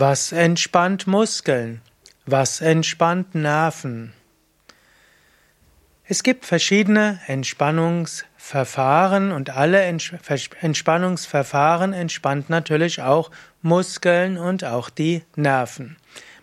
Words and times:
Was 0.00 0.30
entspannt 0.30 1.08
Muskeln? 1.08 1.80
Was 2.24 2.60
entspannt 2.60 3.34
Nerven? 3.34 4.12
Es 6.04 6.22
gibt 6.22 6.44
verschiedene 6.44 7.18
Entspannungsverfahren 7.26 9.32
und 9.32 9.50
alle 9.50 9.82
Entspannungsverfahren 9.82 11.94
entspannt 11.94 12.48
natürlich 12.48 13.02
auch 13.02 13.32
Muskeln 13.60 14.38
und 14.38 14.62
auch 14.62 14.88
die 14.88 15.24
Nerven. 15.34 15.96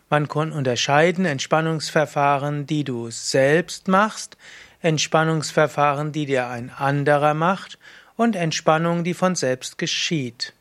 Man 0.10 0.28
kann 0.28 0.52
unterscheiden 0.52 1.24
Entspannungsverfahren, 1.24 2.68
die 2.68 2.84
du 2.84 3.10
selbst 3.10 3.88
machst, 3.88 4.36
Entspannungsverfahren, 4.82 6.12
die 6.12 6.26
dir 6.26 6.50
ein 6.50 6.72
anderer 6.72 7.34
macht 7.34 7.80
und 8.18 8.36
Entspannung, 8.36 9.06
die 9.06 9.14
von 9.14 9.36
selbst 9.36 9.78
geschieht. 9.78 10.52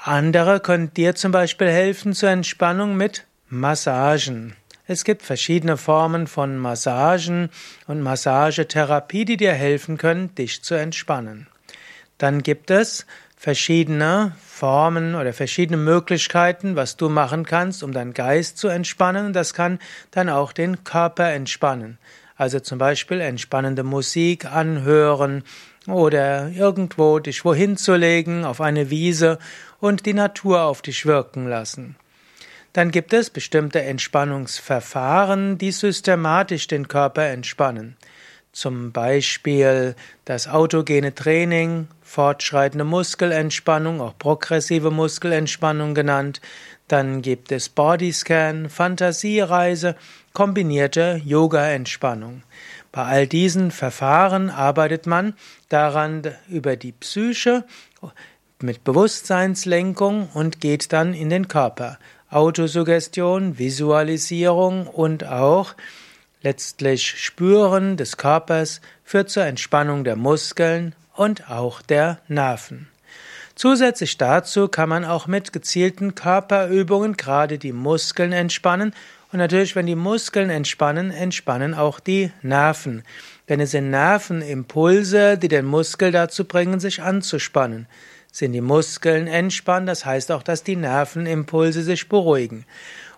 Andere 0.00 0.60
können 0.60 0.94
dir 0.94 1.16
zum 1.16 1.32
Beispiel 1.32 1.68
helfen 1.68 2.12
zur 2.12 2.30
Entspannung 2.30 2.96
mit 2.96 3.26
Massagen. 3.48 4.54
Es 4.86 5.02
gibt 5.02 5.22
verschiedene 5.22 5.76
Formen 5.76 6.28
von 6.28 6.56
Massagen 6.56 7.50
und 7.88 8.00
Massagetherapie, 8.00 9.24
die 9.24 9.36
dir 9.36 9.52
helfen 9.52 9.98
können, 9.98 10.34
dich 10.36 10.62
zu 10.62 10.76
entspannen. 10.76 11.48
Dann 12.16 12.44
gibt 12.44 12.70
es 12.70 13.06
verschiedene 13.36 14.36
Formen 14.46 15.16
oder 15.16 15.32
verschiedene 15.32 15.76
Möglichkeiten, 15.76 16.76
was 16.76 16.96
du 16.96 17.08
machen 17.08 17.44
kannst, 17.44 17.82
um 17.82 17.92
deinen 17.92 18.14
Geist 18.14 18.56
zu 18.56 18.68
entspannen. 18.68 19.32
Das 19.32 19.52
kann 19.52 19.80
dann 20.12 20.28
auch 20.28 20.52
den 20.52 20.84
Körper 20.84 21.32
entspannen. 21.32 21.98
Also 22.36 22.60
zum 22.60 22.78
Beispiel 22.78 23.20
entspannende 23.20 23.82
Musik 23.82 24.46
anhören 24.46 25.42
oder 25.88 26.50
irgendwo 26.50 27.18
dich 27.18 27.44
wohin 27.44 27.76
zu 27.76 27.94
legen, 27.94 28.44
auf 28.44 28.60
eine 28.60 28.90
Wiese 28.90 29.38
und 29.80 30.06
die 30.06 30.14
Natur 30.14 30.62
auf 30.62 30.82
dich 30.82 31.06
wirken 31.06 31.48
lassen. 31.48 31.96
Dann 32.72 32.90
gibt 32.90 33.12
es 33.12 33.30
bestimmte 33.30 33.82
Entspannungsverfahren, 33.82 35.58
die 35.58 35.72
systematisch 35.72 36.66
den 36.66 36.86
Körper 36.86 37.24
entspannen. 37.26 37.96
Zum 38.52 38.92
Beispiel 38.92 39.94
das 40.24 40.48
autogene 40.48 41.14
Training, 41.14 41.88
fortschreitende 42.02 42.84
Muskelentspannung, 42.84 44.00
auch 44.00 44.16
progressive 44.18 44.90
Muskelentspannung 44.90 45.94
genannt. 45.94 46.40
Dann 46.88 47.22
gibt 47.22 47.52
es 47.52 47.68
Bodyscan, 47.68 48.68
Fantasiereise, 48.68 49.94
kombinierte 50.32 51.20
Yoga-Entspannung. 51.24 52.42
Bei 52.92 53.04
all 53.04 53.26
diesen 53.26 53.70
Verfahren 53.70 54.50
arbeitet 54.50 55.06
man 55.06 55.34
daran 55.68 56.22
über 56.48 56.76
die 56.76 56.92
Psyche 56.92 57.64
mit 58.60 58.84
Bewusstseinslenkung 58.84 60.30
und 60.32 60.60
geht 60.60 60.92
dann 60.92 61.14
in 61.14 61.30
den 61.30 61.48
Körper. 61.48 61.98
Autosuggestion, 62.30 63.58
Visualisierung 63.58 64.86
und 64.86 65.24
auch 65.24 65.74
letztlich 66.42 67.22
Spüren 67.22 67.96
des 67.96 68.16
Körpers 68.16 68.80
führt 69.04 69.30
zur 69.30 69.44
Entspannung 69.44 70.04
der 70.04 70.16
Muskeln 70.16 70.94
und 71.14 71.50
auch 71.50 71.82
der 71.82 72.18
Nerven. 72.28 72.88
Zusätzlich 73.54 74.18
dazu 74.18 74.68
kann 74.68 74.88
man 74.88 75.04
auch 75.04 75.26
mit 75.26 75.52
gezielten 75.52 76.14
Körperübungen 76.14 77.16
gerade 77.16 77.58
die 77.58 77.72
Muskeln 77.72 78.32
entspannen 78.32 78.94
und 79.30 79.38
natürlich, 79.38 79.76
wenn 79.76 79.86
die 79.86 79.94
Muskeln 79.94 80.48
entspannen, 80.48 81.10
entspannen 81.10 81.74
auch 81.74 82.00
die 82.00 82.30
Nerven. 82.40 83.02
Denn 83.48 83.60
es 83.60 83.72
sind 83.72 83.90
Nervenimpulse, 83.90 85.36
die 85.36 85.48
den 85.48 85.66
Muskel 85.66 86.12
dazu 86.12 86.44
bringen, 86.44 86.80
sich 86.80 87.02
anzuspannen. 87.02 87.86
Sind 88.32 88.52
die 88.52 88.62
Muskeln 88.62 89.26
entspannt, 89.26 89.88
das 89.88 90.06
heißt 90.06 90.32
auch, 90.32 90.42
dass 90.42 90.62
die 90.62 90.76
Nervenimpulse 90.76 91.82
sich 91.82 92.08
beruhigen. 92.08 92.64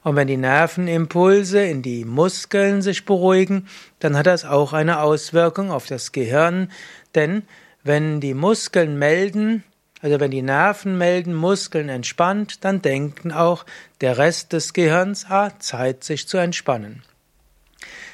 Und 0.03 0.17
wenn 0.17 0.29
die 0.29 0.37
Nervenimpulse 0.37 1.63
in 1.63 1.83
die 1.83 2.05
Muskeln 2.05 2.83
sich 2.83 3.05
beruhigen, 3.05 3.69
dann 3.99 4.17
hat 4.17 4.27
das 4.27 4.45
auch 4.45 4.73
eine 4.73 5.01
Auswirkung 5.01 5.71
auf 5.71 5.87
das 5.87 6.13
Gehirn, 6.13 6.73
denn 7.15 7.43
wenn 7.83 8.21
die 8.21 8.35
Muskeln 8.35 8.99
melden, 8.99 9.63
also 10.03 10.19
wenn 10.21 10.31
die 10.31 10.43
Nerven 10.43 10.97
melden, 10.97 11.35
Muskeln 11.35 11.89
entspannt, 11.89 12.65
dann 12.65 12.83
denken 12.83 13.33
auch 13.33 13.67
der 14.01 14.19
Rest 14.19 14.53
des 14.53 14.73
Gehirns, 14.73 15.27
ah, 15.29 15.53
Zeit 15.59 16.05
sich 16.05 16.27
zu 16.27 16.39
entspannen. 16.39 17.03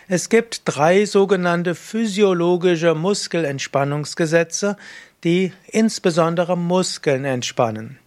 Es 0.08 0.28
gibt 0.28 0.62
drei 0.64 1.04
sogenannte 1.04 1.74
physiologische 1.74 2.94
Muskelentspannungsgesetze, 2.94 4.76
die 5.24 5.52
insbesondere 5.66 6.56
Muskeln 6.56 7.24
entspannen. 7.24 7.98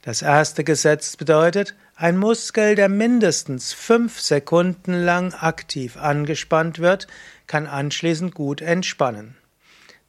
Das 0.00 0.22
erste 0.22 0.64
Gesetz 0.64 1.16
bedeutet, 1.16 1.74
ein 1.94 2.16
Muskel, 2.16 2.74
der 2.74 2.88
mindestens 2.88 3.72
fünf 3.72 4.20
Sekunden 4.20 4.94
lang 4.94 5.34
aktiv 5.34 5.96
angespannt 5.96 6.78
wird, 6.78 7.06
kann 7.46 7.66
anschließend 7.66 8.34
gut 8.34 8.62
entspannen. 8.62 9.36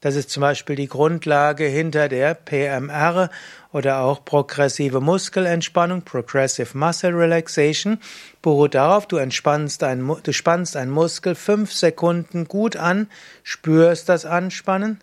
Das 0.04 0.16
ist 0.16 0.28
zum 0.28 0.42
Beispiel 0.42 0.76
die 0.76 0.86
Grundlage 0.86 1.64
hinter 1.64 2.10
der 2.10 2.34
PMR 2.34 3.30
oder 3.72 4.00
auch 4.00 4.22
progressive 4.22 5.00
Muskelentspannung, 5.00 6.02
Progressive 6.02 6.76
Muscle 6.76 7.14
Relaxation, 7.14 7.98
beruht 8.42 8.74
darauf, 8.74 9.08
du 9.08 9.16
entspannst 9.16 9.82
ein, 9.82 10.06
du 10.22 10.32
spannst 10.34 10.76
einen 10.76 10.90
Muskel 10.90 11.34
fünf 11.34 11.72
Sekunden 11.72 12.46
gut 12.48 12.76
an, 12.76 13.08
spürst 13.44 14.10
das 14.10 14.26
Anspannen 14.26 15.00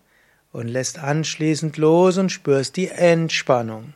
und 0.52 0.68
lässt 0.68 1.00
anschließend 1.00 1.78
los 1.78 2.20
und 2.20 2.32
spürst 2.32 2.78
die 2.78 2.90
Entspannung. 2.90 3.96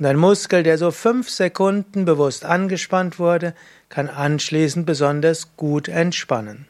Und 0.00 0.06
ein 0.06 0.16
Muskel, 0.16 0.64
der 0.64 0.76
so 0.76 0.90
fünf 0.90 1.30
Sekunden 1.30 2.04
bewusst 2.04 2.44
angespannt 2.44 3.20
wurde, 3.20 3.54
kann 3.88 4.08
anschließend 4.08 4.86
besonders 4.86 5.56
gut 5.56 5.86
entspannen. 5.86 6.66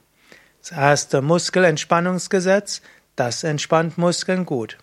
Das 0.61 0.73
erste 0.73 1.23
Muskelentspannungsgesetz, 1.23 2.83
das 3.17 3.45
entspannt 3.45 3.99
Muskeln 3.99 4.47
gut. 4.47 4.79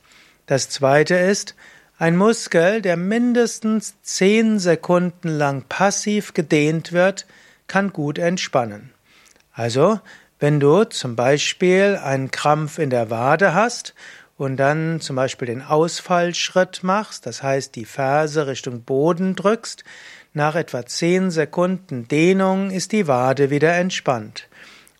Das 0.45 0.69
zweite 0.69 1.15
ist, 1.15 1.55
ein 1.97 2.15
Muskel, 2.15 2.81
der 2.81 2.95
mindestens 2.95 4.01
zehn 4.01 4.57
Sekunden 4.57 5.27
lang 5.27 5.65
passiv 5.67 6.33
gedehnt 6.33 6.93
wird, 6.93 7.27
kann 7.67 7.91
gut 7.91 8.17
entspannen. 8.17 8.91
Also, 9.51 9.99
wenn 10.39 10.61
du 10.61 10.85
zum 10.85 11.17
Beispiel 11.17 11.99
einen 12.01 12.31
Krampf 12.31 12.79
in 12.79 12.89
der 12.89 13.09
Wade 13.09 13.53
hast 13.53 13.93
und 14.37 14.55
dann 14.55 15.01
zum 15.01 15.17
Beispiel 15.17 15.47
den 15.47 15.61
Ausfallschritt 15.61 16.83
machst, 16.83 17.25
das 17.25 17.43
heißt 17.43 17.75
die 17.75 17.83
Ferse 17.83 18.47
Richtung 18.47 18.83
Boden 18.83 19.35
drückst, 19.35 19.83
nach 20.33 20.55
etwa 20.55 20.85
zehn 20.85 21.31
Sekunden 21.31 22.07
Dehnung 22.07 22.71
ist 22.71 22.93
die 22.93 23.07
Wade 23.07 23.49
wieder 23.49 23.75
entspannt. 23.75 24.47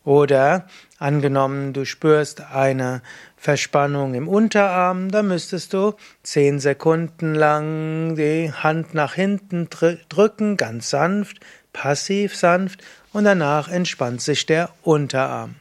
Oder 0.04 0.68
angenommen, 1.00 1.74
du 1.74 1.86
spürst 1.86 2.42
eine 2.42 3.02
Verspannung 3.38 4.14
im 4.14 4.28
Unterarm, 4.28 5.10
dann 5.10 5.30
müsstest 5.30 5.74
du 5.74 5.96
zehn 6.24 6.60
Sekunden 6.60 7.34
lang 7.34 8.16
die 8.16 8.52
Hand 8.52 8.94
nach 8.94 9.14
hinten 9.14 9.70
drücken, 9.70 10.58
ganz 10.58 10.90
sanft, 10.90 11.40
passiv 11.74 12.36
sanft, 12.36 12.84
und 13.12 13.24
danach 13.24 13.70
entspannt 13.70 14.22
sich 14.22 14.46
der 14.46 14.70
Unterarm. 14.84 15.56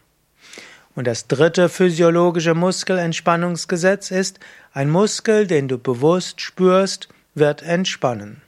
Und 0.94 1.06
das 1.06 1.28
dritte 1.28 1.69
physiologische 1.69 2.54
Muskelentspannungsgesetz 2.54 4.10
ist, 4.10 4.41
ein 4.72 4.91
Muskel, 4.91 5.47
den 5.47 5.69
du 5.69 5.78
bewusst 5.78 6.41
spürst, 6.41 7.09
wird 7.34 7.62
entspannen. 7.62 8.43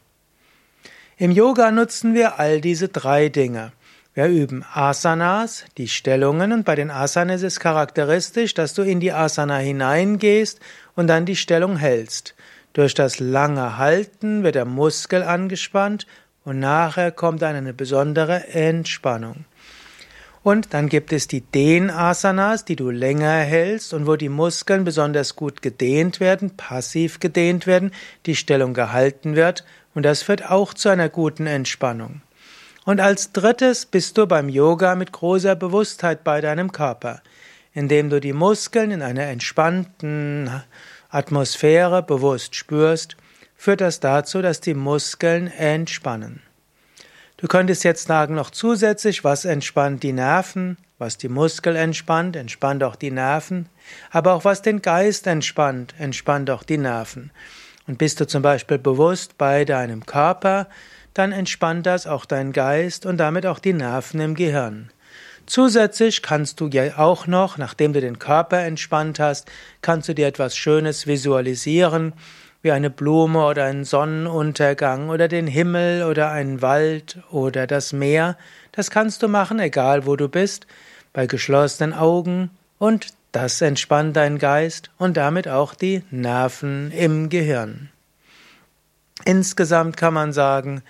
Im 1.17 1.31
Yoga 1.31 1.71
nutzen 1.71 2.15
wir 2.15 2.41
all 2.41 2.61
diese 2.61 2.89
drei 2.89 3.29
Dinge. 3.29 3.73
Wir 4.13 4.27
üben 4.27 4.65
Asanas, 4.75 5.65
die 5.79 5.87
Stellungen, 5.87 6.53
und 6.53 6.65
bei 6.65 6.75
den 6.75 6.91
Asanas 6.91 7.43
ist 7.43 7.61
charakteristisch, 7.61 8.55
dass 8.55 8.75
du 8.75 8.83
in 8.83 8.99
die 8.99 9.13
Asana 9.13 9.59
hineingehst 9.59 10.59
und 10.97 11.07
dann 11.07 11.27
die 11.27 11.37
Stellung 11.37 11.77
hältst. 11.77 12.35
Durch 12.73 12.95
das 12.95 13.21
lange 13.21 13.79
Halten 13.79 14.43
wird 14.43 14.57
der 14.57 14.65
Muskel 14.65 15.23
angespannt 15.23 16.09
und 16.45 16.59
nachher 16.59 17.13
kommt 17.13 17.43
dann 17.43 17.55
eine 17.55 17.73
besondere 17.73 18.49
Entspannung. 18.49 19.45
Und 20.43 20.75
dann 20.75 20.89
gibt 20.89 21.13
es 21.13 21.29
die 21.29 21.43
Dehnasanas, 21.43 22.65
die 22.65 22.75
du 22.75 22.91
länger 22.91 23.39
hältst 23.39 23.95
und 23.95 24.09
wo 24.09 24.17
die 24.17 24.29
Muskeln 24.29 24.83
besonders 24.83 25.37
gut 25.37 25.63
gedehnt 25.63 26.19
werden, 26.19 26.57
passiv 26.57 27.21
gedehnt 27.21 27.69
werden, 27.69 27.93
die 28.27 28.35
Stellung 28.35 28.75
gehalten 28.75 29.37
wird 29.37 29.65
und 29.95 30.03
das 30.03 30.25
führt 30.25 30.51
auch 30.51 30.75
zu 30.75 30.89
einer 30.89 31.09
guten 31.09 31.47
Entspannung. 31.47 32.23
Und 32.85 33.01
als 33.01 33.33
drittes 33.33 33.87
bist 33.87 34.17
du 34.17 34.27
beim 34.27 34.49
Yoga 34.49 34.95
mit 34.95 35.13
großer 35.13 35.55
Bewusstheit 35.55 36.25
bei 36.25 36.41
deinem 36.41 36.73
Körper, 36.73 37.21
indem 37.73 38.11
du 38.11 38.21
die 38.21 38.33
Muskeln 38.33 38.91
in 38.91 39.03
einer 39.03 39.25
entspannten 39.25 40.51
Atmosphäre 41.11 42.03
bewusst 42.03 42.55
spürst, 42.55 43.17
führt 43.57 43.81
das 43.81 44.01
dazu, 44.01 44.41
dass 44.41 44.61
die 44.61 44.75
Muskeln 44.75 45.49
entspannen. 45.49 46.43
Du 47.37 47.47
könntest 47.47 47.85
jetzt 47.85 48.07
sagen, 48.07 48.35
noch 48.35 48.51
zusätzlich, 48.51 49.25
was 49.25 49.45
entspannt 49.45 50.03
die 50.03 50.13
Nerven, 50.13 50.77
was 50.99 51.17
die 51.17 51.29
Muskel 51.29 51.77
entspannt, 51.77 52.37
entspannt 52.37 52.85
auch 52.85 52.97
die 52.97 53.11
Nerven, 53.11 53.69
aber 54.11 54.35
auch 54.35 54.45
was 54.45 54.63
den 54.63 54.83
Geist 54.83 55.27
entspannt, 55.27 55.95
entspannt 55.99 56.51
auch 56.51 56.63
die 56.63 56.77
Nerven. 56.77 57.31
Und 57.87 57.99
bist 57.99 58.21
du 58.21 58.27
zum 58.27 58.43
Beispiel 58.43 58.79
bewusst 58.79 59.39
bei 59.39 59.65
deinem 59.65 60.05
Körper, 60.05 60.69
dann 61.15 61.33
entspannt 61.33 61.87
das 61.87 62.07
auch 62.07 62.25
dein 62.25 62.53
Geist 62.53 63.07
und 63.07 63.19
damit 63.19 63.47
auch 63.47 63.59
die 63.59 63.73
Nerven 63.73 64.21
im 64.21 64.35
Gehirn. 64.35 64.91
Zusätzlich 65.47 66.23
kannst 66.23 66.61
du 66.61 66.69
ja 66.69 66.99
auch 66.99 67.27
noch, 67.27 67.59
nachdem 67.59 67.93
du 67.93 68.01
den 68.01 68.19
Körper 68.19 68.61
entspannt 68.61 69.19
hast, 69.19 69.51
kannst 69.83 70.09
du 70.09 70.15
dir 70.15 70.29
etwas 70.29 70.57
Schönes 70.57 71.07
visualisieren, 71.07 72.13
wie 72.63 72.73
eine 72.73 72.91
Blume 72.91 73.45
oder 73.45 73.65
einen 73.65 73.85
Sonnenuntergang 73.85 75.09
oder 75.09 75.29
den 75.29 75.47
Himmel 75.47 76.05
oder 76.05 76.31
einen 76.31 76.63
Wald 76.63 77.19
oder 77.31 77.67
das 77.67 77.93
Meer. 77.93 78.37
Das 78.73 78.91
kannst 78.91 79.23
du 79.23 79.29
machen, 79.29 79.59
egal 79.59 80.07
wo 80.07 80.15
du 80.15 80.29
bist, 80.29 80.67
bei 81.13 81.27
geschlossenen 81.27 81.95
Augen 81.95 82.51
und 82.79 83.09
das 83.33 83.61
entspannt 83.61 84.17
deinen 84.17 84.39
Geist 84.39 84.91
und 84.99 85.17
damit 85.17 85.49
auch 85.49 85.75
die 85.75 86.03
Nerven 86.11 86.93
im 86.93 87.29
Gehirn. 87.29 87.91
Insgesamt 89.25 89.97
kann 89.97 90.15
man 90.15 90.33
sagen, 90.33 90.83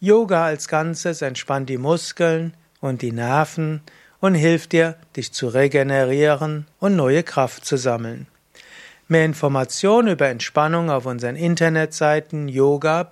Yoga 0.00 0.44
als 0.44 0.68
Ganzes 0.68 1.22
entspannt 1.22 1.68
die 1.68 1.78
Muskeln 1.78 2.54
und 2.80 3.02
die 3.02 3.12
Nerven 3.12 3.80
und 4.20 4.34
hilft 4.34 4.72
dir, 4.72 4.96
dich 5.16 5.32
zu 5.32 5.48
regenerieren 5.48 6.66
und 6.80 6.96
neue 6.96 7.22
Kraft 7.22 7.64
zu 7.64 7.76
sammeln. 7.76 8.26
Mehr 9.08 9.24
Informationen 9.24 10.08
über 10.08 10.28
Entspannung 10.28 10.90
auf 10.90 11.06
unseren 11.06 11.34
Internetseiten 11.34 12.46
yoga-vidya.de 12.48 13.06